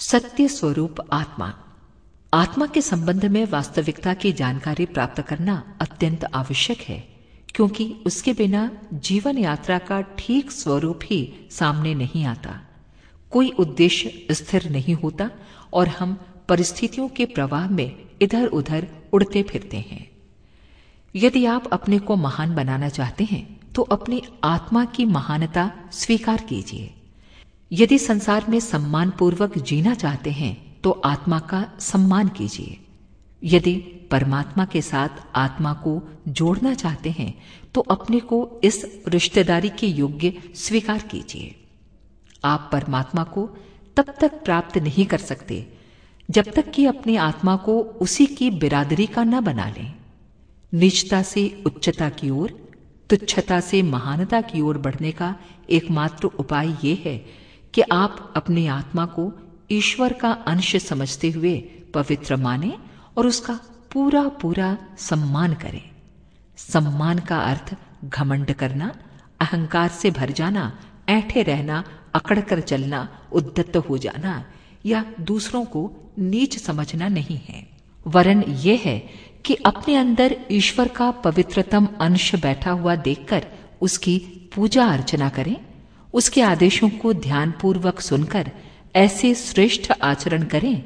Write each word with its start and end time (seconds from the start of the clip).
सत्य 0.00 0.46
स्वरूप 0.48 1.00
आत्मा। 1.12 1.52
आत्मा 2.32 2.66
के 2.66 2.80
संबंध 2.82 3.24
में 3.24 3.44
वास्तविकता 3.46 4.12
की 4.14 4.32
जानकारी 4.32 4.84
प्राप्त 4.86 5.20
करना 5.20 5.56
अत्यंत 5.80 6.24
आवश्यक 6.34 6.80
है, 6.80 6.98
क्योंकि 7.54 7.84
उसके 8.06 8.32
बिना 8.32 8.70
जीवन 8.94 9.38
यात्रा 9.38 9.78
का 9.78 10.00
ठीक 10.18 10.50
स्वरूप 10.50 11.00
ही 11.04 11.48
सामने 11.50 11.92
नहीं 11.94 12.24
आता। 12.24 12.60
कोई 13.32 13.50
उद्देश्य 13.58 14.34
स्थिर 14.34 14.68
नहीं 14.70 14.94
होता 14.94 15.28
और 15.72 15.88
हम 15.88 16.16
परिस्थितियों 16.48 17.08
के 17.08 17.24
प्रवाह 17.26 17.68
में 17.70 17.90
इधर 18.22 18.46
उधर 18.46 18.86
उड़ते 19.12 19.42
फिरते 19.42 19.76
हैं। 19.90 20.06
यदि 21.14 21.44
आप 21.46 21.66
अपने 21.72 21.98
को 21.98 22.16
महान 22.16 22.54
बनाना 22.54 22.88
चाहते 22.88 23.24
हैं 23.24 23.44
तो 23.74 23.82
अपनी 23.90 24.22
आत्मा 24.44 24.84
की 24.86 25.04
महानता 25.08 25.70
स्वीकार 25.92 26.46
कीजिए। 26.48 26.94
यदि 27.72 27.98
संसार 27.98 28.44
में 28.48 28.58
सम्मान 28.60 29.10
पूर्वक 29.10 29.58
जीना 29.58 29.94
चाहते 29.94 30.30
हैं 30.30 30.56
तो 30.80 30.90
आत्मा 31.04 31.38
का 31.38 31.64
सम्मान 31.80 32.28
कीजिए। 32.28 32.78
यदि 33.42 33.74
परमात्मा 34.10 34.64
के 34.64 34.80
साथ 34.82 35.22
आत्मा 35.36 35.72
को 35.72 36.00
जोड़ना 36.28 36.74
चाहते 36.74 37.10
हैं 37.10 37.34
तो 37.74 37.80
अपने 37.80 38.20
को 38.20 38.60
इस 38.64 38.84
रिश्तेदारी 39.08 39.68
के 39.68 39.86
योग्य 39.86 40.32
स्वीकार 40.56 41.02
कीजिए। 41.02 41.54
आप 42.44 42.68
परमात्मा 42.72 43.24
को 43.24 43.46
तब 43.96 44.14
तक 44.20 44.42
प्राप्त 44.44 44.78
नहीं 44.78 45.06
कर 45.06 45.18
सकते, 45.18 45.66
जब 46.28 46.50
तक 46.50 46.70
कि 46.70 46.84
अपनी 46.86 47.16
आत्मा 47.16 47.56
को 47.56 47.80
उसी 48.00 48.26
की 48.26 48.50
बिरादरी 48.50 49.06
का 49.06 49.24
न 49.24 49.40
बना 49.40 49.68
लें। 49.70 49.92
निजता 50.72 51.22
से 51.22 51.62
उच्चता 51.66 52.08
की 52.08 52.30
ओर, 52.30 52.50
तुच्छता 53.10 53.60
से 53.60 53.82
महानता 53.82 54.40
की 54.40 54.60
ओर 54.60 54.78
बढ़ने 54.78 55.12
का 55.12 55.34
एकमात्र 55.70 56.26
उपाय 56.38 56.76
यह 56.84 57.02
है 57.04 57.16
कि 57.74 57.80
आप 57.80 58.32
अपनी 58.36 58.66
आत्मा 58.66 59.06
को 59.06 59.32
ईश्वर 59.70 60.12
का 60.12 60.30
अंश 60.32 60.76
समझते 60.76 61.30
हुए 61.30 61.58
पवित्र 61.94 62.36
माने 62.36 62.78
और 63.16 63.26
उसका 63.26 63.60
पूरा 63.92 64.28
पूरा 64.28 64.78
सम्मान 64.98 65.54
करें। 65.54 65.90
सम्मान 66.56 67.18
का 67.18 67.38
अर्थ 67.38 67.76
घमंड 68.04 68.52
करना, 68.52 68.94
अहंकार 69.40 69.88
से 69.88 70.10
भर 70.10 70.30
जाना, 70.30 70.78
ऐठे 71.08 71.42
रहना, 71.42 71.84
अकड़ 72.14 72.40
कर 72.40 72.60
चलना 72.60 73.08
उद्दत 73.32 73.76
हो 73.76 73.98
जाना 73.98 74.44
या 74.86 75.04
दूसरों 75.20 75.64
को 75.64 76.12
नीच 76.18 76.58
समझना 76.58 77.08
नहीं 77.08 77.40
है। 77.48 77.68
वरन 78.06 78.42
यह 78.42 78.82
है 78.84 78.98
कि 79.44 79.54
अपने 79.54 79.94
अंदर 79.94 80.36
ईश्वर 80.50 80.88
का 80.88 81.10
पवित्रतम 81.10 81.88
अंश 82.00 82.34
बैठा 82.34 82.70
हुआ 82.70 82.94
देखकर 82.94 83.46
उसकी 83.80 84.18
पूजा 84.54 84.84
अर्चना 84.84 85.28
करें। 85.28 85.56
उसके 86.12 86.42
आदेशों 86.42 86.88
को 86.88 87.12
ध्यानपूर्वक 87.12 88.00
सुनकर 88.00 88.50
ऐसे 88.96 89.34
श्रेष्ठ 89.34 89.92
आचरण 90.02 90.42
करें, 90.42 90.82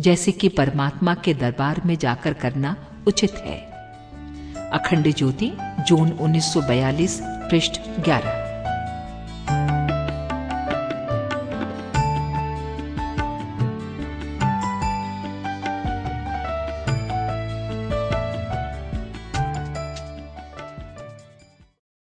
जैसे 0.00 0.32
कि 0.32 0.48
परमात्मा 0.48 1.14
के 1.14 1.34
दरबार 1.34 1.82
में 1.86 1.98
जाकर 1.98 2.32
करना 2.32 2.76
उचित 3.06 3.34
है। 3.34 3.58
अखंड 4.70 5.14
ज्योति, 5.14 5.52
जून 5.86 6.12
1942 6.12 7.20
पृष्ठ 7.22 7.80
11 8.00 8.47